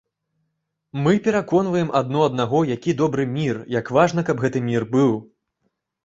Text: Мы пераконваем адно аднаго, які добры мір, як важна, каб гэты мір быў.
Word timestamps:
Мы 1.07 1.11
пераконваем 1.25 1.91
адно 1.99 2.23
аднаго, 2.29 2.61
які 2.75 2.95
добры 3.01 3.25
мір, 3.35 3.59
як 3.75 3.91
важна, 3.97 4.23
каб 4.31 4.41
гэты 4.47 4.59
мір 4.71 4.87
быў. 4.97 5.13